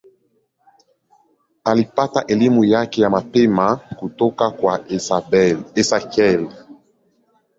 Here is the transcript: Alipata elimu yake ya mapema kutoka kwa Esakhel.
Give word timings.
Alipata 1.63 2.25
elimu 2.25 2.63
yake 2.65 3.01
ya 3.01 3.09
mapema 3.09 3.75
kutoka 3.75 4.51
kwa 4.51 4.83
Esakhel. 5.75 6.49